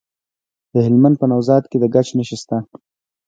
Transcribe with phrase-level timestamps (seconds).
[0.73, 2.57] د هلمند په نوزاد کې د ګچ نښې شته.